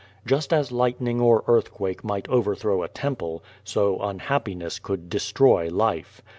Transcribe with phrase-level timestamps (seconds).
[0.25, 6.23] Just as lightning or earthquake might: overthrow a temple, so unhappiness could destroy life.